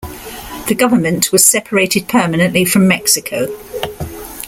[0.67, 3.47] The government was separated permanently from Mexico.